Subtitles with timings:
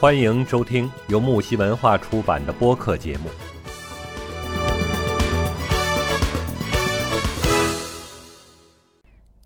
[0.00, 3.28] 欢迎收听由木西文化出版的播客节目。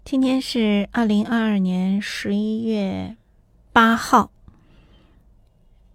[0.04, 3.16] 今天是二零二二年十一月
[3.72, 4.30] 八号，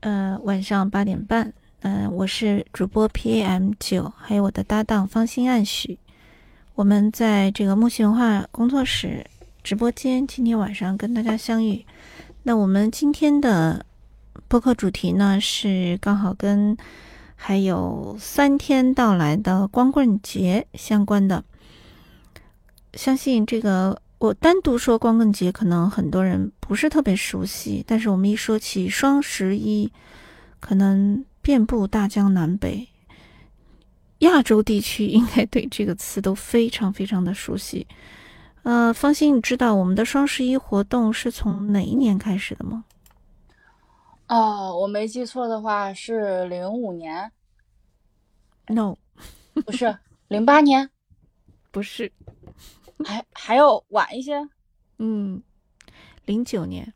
[0.01, 1.53] 呃，晚上八点半。
[1.79, 5.97] 嗯，我是主播 PAM 九，还有我的搭档方心暗许。
[6.75, 9.25] 我们在这个木西文化工作室
[9.63, 11.85] 直播间，今天晚上跟大家相遇。
[12.43, 13.85] 那我们今天的
[14.49, 16.75] 播客主题呢，是刚好跟
[17.35, 21.41] 还有三天到来的光棍节相关的。
[22.95, 29.89] 相信这个我单独说光棍节，可能很多人不是特别熟悉，但是我们一说起双十一，
[30.59, 31.23] 可能。
[31.41, 32.89] 遍布大江南北，
[34.19, 37.87] 亚洲地区应该对这个词都非常非常的熟悉。
[38.63, 42.83] 呃，方心，你知道我们的双十一活动是从哪一年开始的吗？
[44.29, 47.31] 哦，我没记错的话是零五年。
[48.67, 48.95] No，
[49.65, 50.89] 不是零八年，
[51.71, 52.11] 不是，
[53.03, 54.47] 还还要晚一些。
[54.99, 55.43] 嗯，
[56.25, 56.93] 零九年。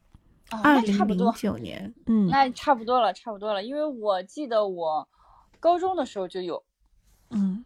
[0.61, 5.09] 二零零九年，嗯，那差不多了，差不多了，因为我记得我
[5.59, 6.63] 高中的时候就有，
[7.31, 7.65] 嗯，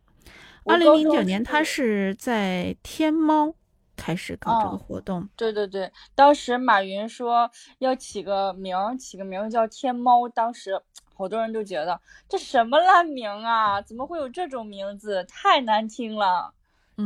[0.64, 3.54] 二零零九年他是在天猫
[3.98, 10.80] 开始搞这个活动，对对对，当时马云说要起个名，起个名叫天猫，当时
[11.14, 16.54] 好多人都觉得这什么烂名啊，怎么会有这种名字，太难听了，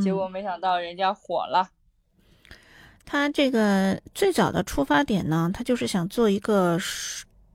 [0.04, 1.70] 结果没想到人家火了。
[3.06, 6.78] 他这个最早的出发点呢，他就是想做一个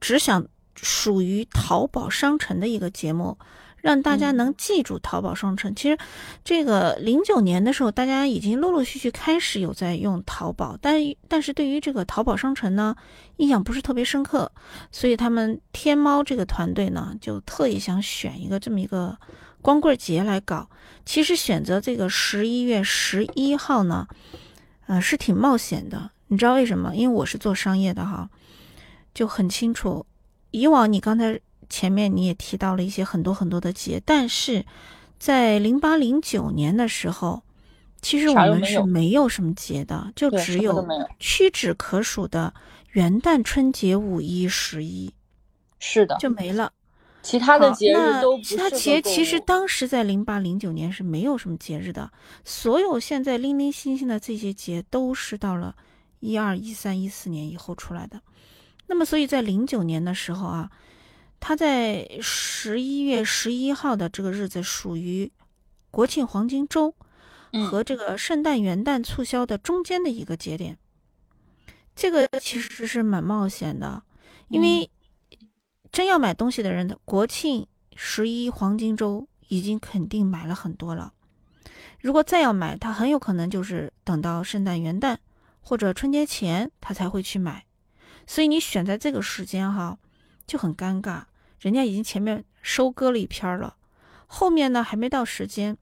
[0.00, 3.38] 只想属于淘宝商城的一个节目，
[3.80, 5.74] 让大家能记住淘宝商城。
[5.74, 5.98] 其实，
[6.44, 12.94] 这个零九年的时候，大家已经陆陆续续开始有在用淘宝，但但是对于这个淘宝商城呢，
[13.36, 14.50] 印象不是特别深刻，
[14.90, 19.16] 所以他们天猫这个团队呢，就特意想选一个这么一个
[19.62, 20.68] 光棍节来搞。
[21.04, 24.06] 其实选择这个十一月十一号呢。
[24.88, 26.94] 呃，是挺冒险的，你知道为什么？
[26.94, 28.30] 因为我是做商业的哈，
[29.12, 30.06] 就很清楚。
[30.52, 34.64] 以往你刚才前面你也提到了一些很多很多的节，但是
[35.18, 37.42] 在零八零九年的时候，
[38.00, 40.86] 其实我们是没有什么节的，就只有
[41.18, 42.52] 屈指可数的
[42.92, 45.12] 元旦、春节、五一、十一，
[45.78, 46.72] 是的，就没了。
[47.22, 52.12] 其他的节日都其他节其实当时在零八零九年是没有什么节日的，
[52.44, 55.74] 所有现在零零星星的这些节都是到了
[56.20, 58.20] 一二一三一四年以后出来的。
[58.86, 60.70] 那么，所以在零九年的时候啊，
[61.40, 65.30] 他在十一月十一号的这个日子属于
[65.90, 66.94] 国庆黄金周
[67.70, 70.78] 和这个圣诞元旦促销的中间的一个节点。
[71.94, 74.02] 这个其实是蛮冒险的，
[74.48, 74.90] 因为。
[75.92, 81.14] 真要买东西的人，国庆十一黄金周已经肯定买了很多了。
[82.00, 85.16] 如果再要买，他很有可能就是等到圣诞元旦
[85.62, 87.64] 或者春节前他才会去买。
[88.26, 89.98] 所以你选在这个时间哈，
[90.46, 91.22] 就很尴尬。
[91.60, 93.76] 人家已经前面收割了一篇了，
[94.26, 95.76] 后面呢还没到时间。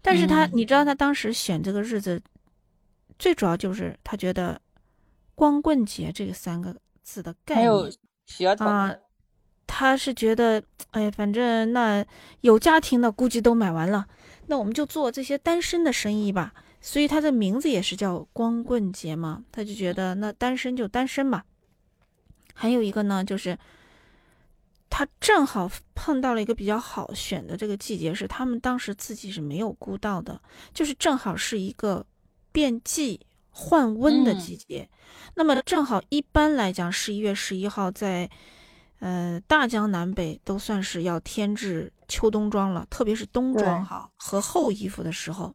[0.00, 2.22] 但是他，你知道他当时选这个日子，
[3.18, 4.60] 最主要就是他觉得
[5.34, 8.94] “光棍节”这三个字的概念啊。
[9.66, 12.04] 他是觉得，哎，反正那
[12.42, 14.06] 有家庭的估计都买完了，
[14.46, 16.52] 那我们就做这些单身的生意吧。
[16.82, 19.42] 所以他的名字也是叫光棍节嘛。
[19.50, 21.46] 他就觉得那单身就单身吧。
[22.52, 23.58] 还有一个呢，就是
[24.96, 30.40] 他正好碰到了一个比较好选的这个季节，是他们当时自己是没有估到的，
[30.72, 32.06] 就是正好是一个
[32.52, 33.18] 变季
[33.50, 34.88] 换温的季节。
[35.34, 38.30] 那么正好一般来讲，十一月十一号在。
[39.00, 45.54] 呃，大江南北都算是要添置秋冬装了，特别是冬装哈和厚衣服的时候，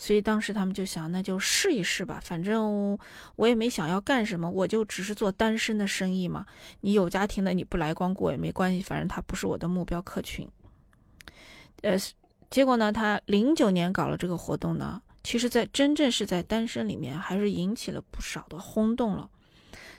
[0.00, 2.96] 所以当时他们就想，那就试一试吧，反正
[3.34, 6.46] 我也没想要干什么，我就只是做单身的生意嘛。
[6.80, 10.48] 你有家庭的你不来光顾也没关系，反正他不是我的目标客群。
[11.82, 11.96] 呃，
[12.48, 19.28] 结果呢，他零九年搞了这个活动呢，其实在真正是在单身里面还是引起了不少的轰动了。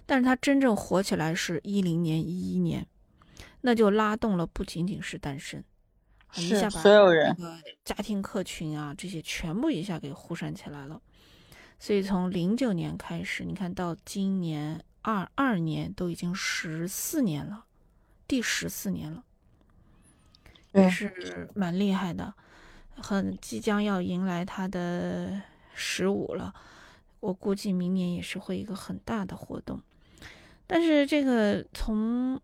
[0.06, 2.88] 但是他真正火起来是一零年、一一年，
[3.62, 5.64] 那就拉动了不仅仅是单身，
[6.36, 7.36] 一下把所有人、
[7.84, 11.02] 家庭客群啊这些全部一下给呼扇起来了。
[11.80, 17.66] 所以从零九年开始，你看到今年二二年都已经十四年了，
[18.28, 19.24] 第十四年了，
[20.74, 22.34] 也是蛮厉害的，
[22.98, 25.42] 很即将要迎来他的
[25.74, 26.54] 十五了。
[27.22, 29.82] 我估计明年也是会一个很大的活动。
[30.68, 32.40] 但是这个从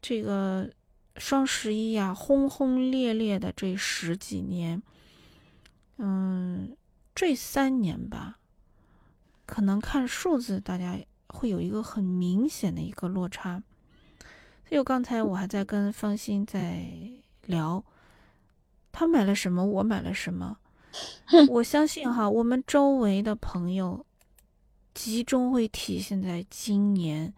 [0.00, 0.70] 这个
[1.16, 4.82] 双十一呀，轰轰烈烈的这十几年，
[5.98, 6.76] 嗯，
[7.14, 8.38] 这三年吧，
[9.46, 13.62] 可能看数字，大家会有一个很明显的一个落差。
[14.68, 16.84] 所以刚才我还在跟方心在
[17.46, 17.84] 聊，
[18.90, 20.58] 他买了什么，我买了什么。
[21.48, 24.04] 我相信哈，我们周围的朋友
[24.92, 27.32] 集中会体现在今年。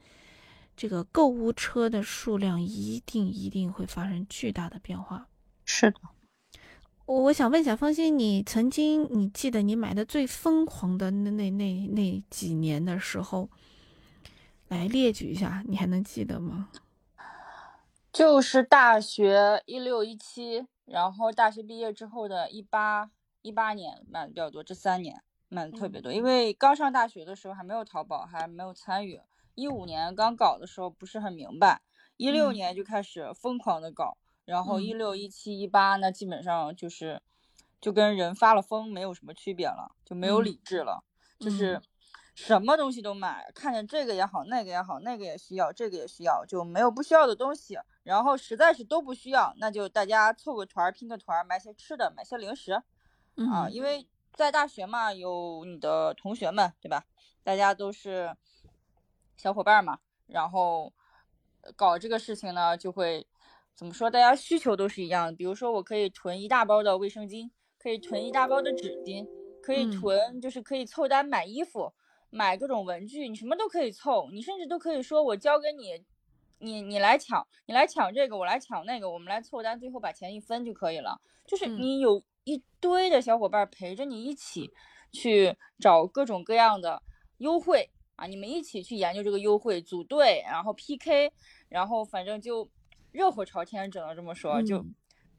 [0.76, 5.28] 这个购物车的数量一定一定会发生巨大的变化。
[5.64, 5.98] 是的，
[7.06, 13.48] 我我想问一下方心，你曾经你记得你买的最疯狂的那那那那几年的时候，
[14.68, 16.68] 来列举一下，你还能记得吗？
[18.12, 23.10] 就是大学一六一七，然后大学毕业之后的一八
[23.42, 29.20] 一八年买的比较多，这三年买的特别多，因为刚上大学的时候还没有淘宝，还没有参与。
[29.56, 31.80] 一五年刚搞的时候不是很明白，
[32.18, 37.22] 一六年就开始疯狂的搞，然后一六一七一八那基本上就是
[37.80, 41.02] 就跟人发了疯没有什么区别了，就没有理智了，
[41.38, 41.80] 就是
[42.34, 47.78] 什么东西都买，看见这个也好，那个也好，那个也需要，这个也需要，就没有不需要的东西。
[48.02, 52.72] 然后实在是都不需要，那就大家凑个团拼个团，买些吃的，买些零食
[53.50, 57.06] 啊，因为在大学嘛，有你的同学们，对吧？
[57.42, 58.36] 大家都是。
[59.36, 60.92] 小伙伴嘛，然后
[61.74, 63.26] 搞这个事情呢，就会
[63.74, 64.10] 怎么说？
[64.10, 65.32] 大家需求都是一样的。
[65.32, 69.28] 比如说，我可以囤一大包的卫生巾，可以囤一大包的纸巾，
[69.62, 71.92] 可以囤，就是可以凑单买衣服，
[72.30, 74.28] 买各种文具，你什么都可以凑。
[74.32, 76.02] 你甚至都可以说，我交给你，
[76.58, 81.20] 你你来抢，你来抢这个，我来抢那个，我们来凑单，最后把钱一分就可以了。
[81.46, 84.72] 就是你有一堆的小伙伴陪着你一起
[85.12, 87.02] 去找各种各样的
[87.38, 87.90] 优惠。
[88.16, 91.30] 啊，你们一起去研究这个优惠，组队，然后 PK，
[91.68, 92.68] 然后反正就
[93.12, 94.84] 热火朝天，只能这么说，就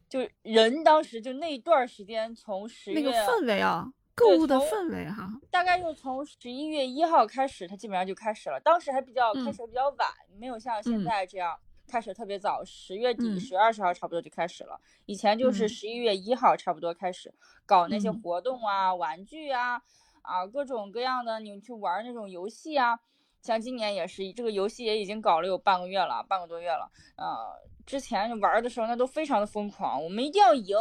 [0.07, 8.59] 就人当时就那一段时间，从十月那个氛围啊，购物的氛围哈，大概就从十一月一号开始，它基本上就开始了。
[8.63, 10.07] 当时还比较开始比较晚，
[10.39, 11.57] 没有像现在这样
[11.87, 14.79] 开始特别早，十月底十月二十号差不多就开始了。
[15.07, 17.33] 以前就是十一月一号差不多开始
[17.65, 19.81] 搞那些活动啊，玩具啊。
[20.27, 22.99] 啊，各种各样的，你去玩那种游戏啊，
[23.41, 26.91] 像今年也是，这个游戏也已经搞了有半个月了，半个多月了。
[27.15, 30.75] 呃，之前玩的时候那都非常的疯狂，我们一定要赢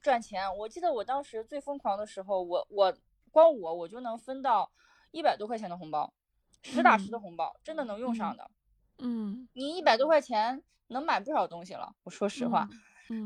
[0.00, 0.56] 赚钱。
[0.56, 2.96] 我记得我当时最疯狂的时候，我我
[3.30, 4.70] 光我我就能分到
[5.10, 6.10] 一百多块钱的红包，
[6.62, 8.50] 实打实的红包，真的能用上的。
[8.98, 12.66] 嗯，你一百多块钱能买不少东西了，我说实话。
[12.72, 12.78] 嗯，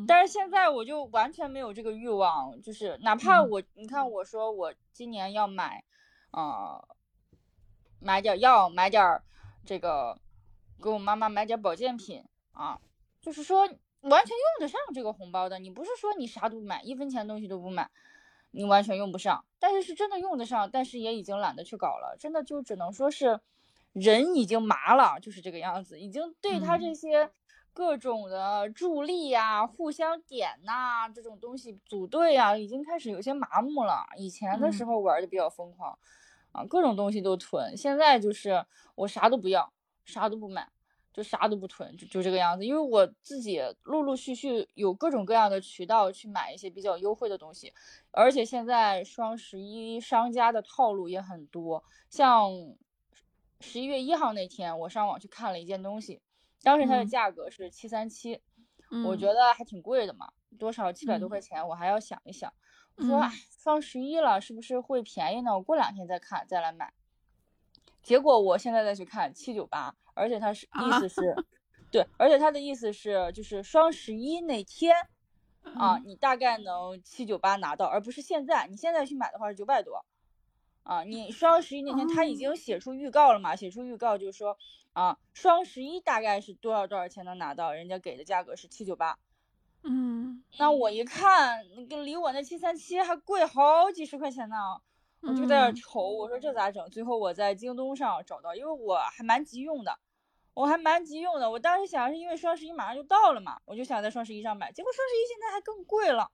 [0.07, 5.83] 但是现在我就完全没有这个欲望，就是哪怕我，你看我说我今年要买，
[6.33, 6.87] 呃，
[7.99, 9.23] 买点药，买点
[9.65, 10.21] 这个，
[10.83, 12.23] 给我妈妈买点保健品
[12.53, 12.79] 啊，
[13.23, 13.61] 就是说
[14.03, 15.59] 完全用得上这个红包的。
[15.59, 17.91] 你不是说你啥都不买，一分钱东西都不买，
[18.51, 19.43] 你完全用不上。
[19.59, 23.41] 但是是真的用得上，但是也已经懒得去搞了，真的就只能说是
[23.95, 27.31] 人已经麻了，就是这个样子，已经对他这些。
[27.73, 34.05] 各种的助力啊，互相点呐，这种东西组队啊，已经开始有些麻木了。
[34.17, 35.97] 以前的时候玩的比较疯狂，
[36.53, 37.77] 啊，各种东西都囤。
[37.77, 39.73] 现在就是我啥都不要，
[40.05, 40.69] 啥都不买，
[41.13, 42.67] 就啥都不囤，就就这个样子。
[42.67, 47.73] 因为我自己陆陆续续有各种各样的渠道去买一些比较优惠的东西，
[48.11, 51.85] 而且现在双十一商家的套路也很多。
[52.11, 52.51] 像
[53.61, 56.21] 十一月一号那天，我上网去看了一件东西。
[56.63, 58.41] 当时它的价格是七三七，
[59.07, 62.53] 我觉得还挺贵的嘛，多少七百多块钱，我还要想一想。
[62.97, 63.23] 我说
[63.63, 65.55] 双十一了，是不是会便宜呢？
[65.55, 66.93] 我过两天再看，再来买。
[68.03, 71.35] 结果我现在再去看七九八，而且它是意思是，
[71.91, 74.95] 对，而且它的意思是就是双十一那天
[75.63, 78.67] 啊，你大概能七九八拿到，而不是现在。
[78.67, 80.05] 你现在去买的话是九百多。
[80.83, 83.55] 啊，你双十一那天他已经写出预告了嘛？
[83.55, 84.57] 写出预告就是说，
[84.93, 87.73] 啊，双十一大概是多少多少钱能拿到？
[87.73, 89.19] 人家给的价格是七九八。
[89.83, 94.57] 嗯，那我一看，那个离我那七三七还贵好几十块钱呢，
[95.23, 96.91] 我就在那愁，我说这咋整？
[96.91, 99.99] 最后我在京东上找到，因为我还蛮急用的，
[100.55, 101.51] 我还蛮急用的。
[101.51, 106.31] 我当时想是因为双十一马上就到了嘛，我就想在双十一上买，结果双十一现在还更贵了。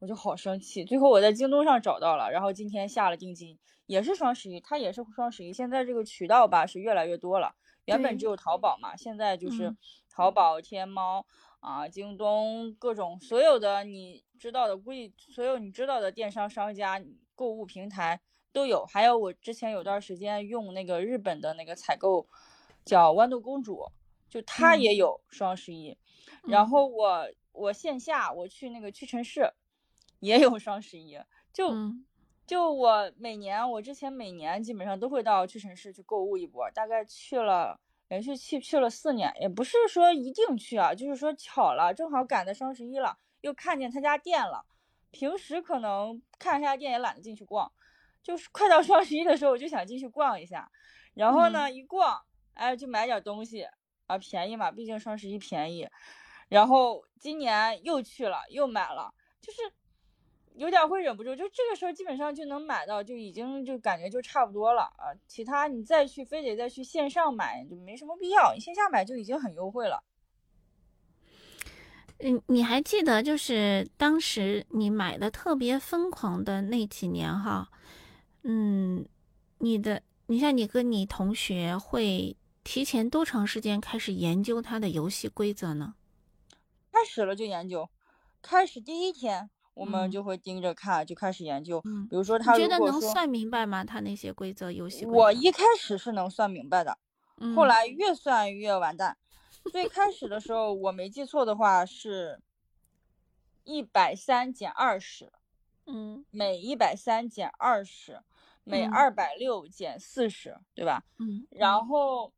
[0.00, 5.52] 我就好生气，最后我在京东上找到了，然后今天下了定金，也是双十一，它也是双十一。
[5.52, 7.54] 现在这个渠道吧是越来越多了，
[7.86, 9.74] 原本只有淘宝嘛，现在就是
[10.08, 11.24] 淘宝、天猫
[11.60, 17.02] 啊、京东各种所有的你知道的，估计所有你知道的电商商家、
[17.34, 18.20] 购物平台
[18.52, 18.84] 都有。
[18.86, 22.28] 还有我之前有段时间用那个日本的那个采购
[22.84, 23.90] 叫豌豆公主，
[24.28, 25.96] 就她嗯也有双十一。
[26.44, 29.52] 然嗯后我我线下我去那个屈臣氏，
[30.20, 31.18] 也有双十一。
[31.52, 32.04] 就嗯
[32.46, 44.64] 就我每年我之前每年基本上都会到屈臣氏去购物一波，大概去了连续去去了四年，也不是说一定去啊，就是说巧了，正好赶在双十一了，又看见他家店了。
[45.10, 47.70] 平时可能看他家店也懒得进去逛，
[48.22, 50.70] 就是快到双十一的时候我就想进去逛一下，
[51.14, 52.20] 然后呢一逛，
[52.54, 53.66] 哎就买点东西
[54.06, 55.88] 啊，便宜嘛，毕竟双十一便宜。
[56.48, 59.62] 然后今年又去了，又买了，就是
[60.54, 65.10] 有点会忍不住，就这个时候基本上就能买到，就已经就感觉就差不多了啊。
[65.26, 70.02] 其他你再去非得再去线上买就没什么必要，你线下买就已经很优惠了。
[72.20, 77.68] 嗯，你还记得就是当时你买的特别疯狂的那几年哈，
[78.44, 79.04] 嗯，
[79.58, 85.94] 你的你像你跟你同学会提前多长时间开始研究它的游戏规则呢？
[86.92, 87.90] 开始了就研究，
[88.40, 91.80] 开始第一天我们嗯就会盯着看，就开始研究。
[91.84, 93.84] 嗯，比如说他你觉得能算明白吗？
[93.84, 95.10] 他那些规则，游戏则？
[95.10, 96.98] 我一开始是能算明白的，
[97.56, 99.16] 后嗯来越算越完蛋。
[99.72, 102.40] 最开始的时候，我没记错的话是
[103.64, 105.32] 一百三减二十，
[105.86, 108.20] 嗯每一百三减二十，
[108.62, 111.02] 每嗯二百六减四十，对吧？
[111.18, 112.32] 嗯，然后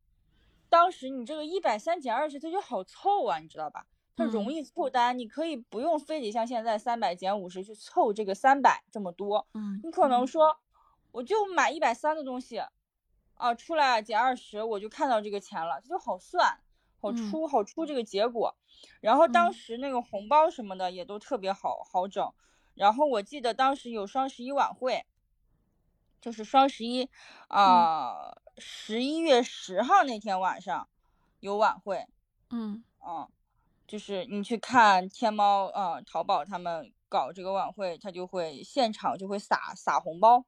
[0.68, 3.86] 当时你这个一百三减二十，它就好凑啊，你知道吧？
[4.16, 4.46] 它容。
[4.46, 9.80] 嗯易凑单，你可以不用非得像现在三百减五十去凑这个三百这么多，嗯。
[9.82, 10.58] 你可能说
[11.12, 12.62] 我就买一百三的东西，
[13.34, 16.60] 啊，出来减二十，我就看到这个钱了，这就好算，
[17.00, 17.12] 好嗯。
[17.12, 18.56] 出，好出这个结果。
[19.00, 19.52] 然后当嗯。
[19.52, 22.32] 时那个红包什么的也都特别好好整。
[22.74, 25.06] 然后我记得当时有双十一晚会，
[26.20, 27.08] 就是双十一，
[27.48, 30.88] 啊、十一月十号那天晚上
[31.40, 32.06] 有晚会，
[32.50, 32.84] 嗯。
[33.06, 33.28] 嗯，
[33.86, 40.44] 就是你去看天猫啊、淘宝他们搞这个晚会，他就会现场就会撒撒红包，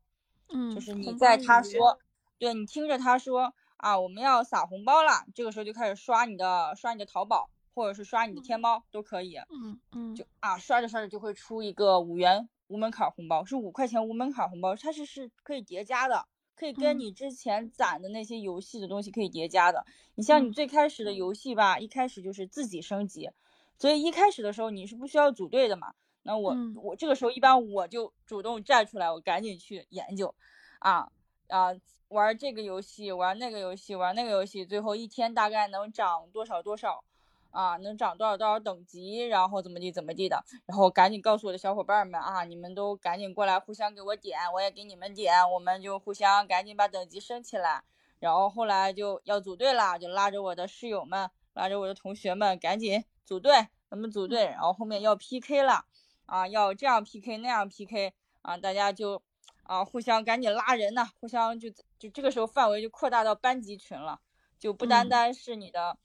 [0.48, 1.98] 嗯，就是你在他说，
[2.38, 10.24] 对你听着他说啊，我们要撒红包了，这个时候就开始刷你的刷你的淘宝，或者是刷你的天猫都可以，嗯嗯就。
[10.40, 16.26] 啊刷着刷着就会出一个五元无门槛红包，是五块钱无门槛红包，它是是可以叠加的，
[16.58, 19.86] 可以跟嗯你之前攒的那些游戏的东西可以叠加的。
[20.16, 23.30] 你像你嗯最开始的游戏吧，一开始就是自己升级，
[23.78, 25.94] 所以一开始的时候你是不需要组队的嘛。
[26.24, 30.34] 那我、嗯我这个时候一般我就主动站出来，我赶紧去研究，
[30.80, 31.10] 啊
[31.46, 31.68] 啊
[32.08, 37.04] 玩这个游戏，玩那个游戏，玩那个游戏，最后一天大概能涨多少多少。
[37.50, 47.82] 啊，能涨多少多少等级，然后怎么地怎么地的，然后赶紧告诉我的小伙伴们啊，你们都赶紧过来互相给我点，我也给你们点，我们就互相赶紧把等级升起来。
[48.20, 54.44] 然后后来就要组队啦，就拉着我的室友们，拉着我的同学们赶紧组队，咱们组队。
[54.46, 55.84] 然后后面要 PK 了，
[56.26, 58.12] 啊，要这样 PK 那样 PK
[58.42, 59.22] 啊，大家就
[59.62, 64.20] 啊互相赶紧拉人呐、互相就就这个时候范围就扩大到班级群了，
[64.58, 65.96] 就不单嗯单是你的。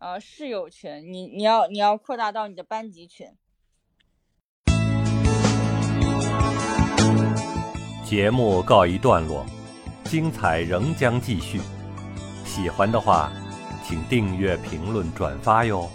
[0.00, 3.26] 呃，室友群，你你要你要扩大到你的班级群。
[8.02, 9.44] 节目告一段落，
[10.04, 11.60] 精彩仍将继续。
[12.46, 13.30] 喜欢的话，
[13.86, 15.86] 请订阅、评论、转发哟。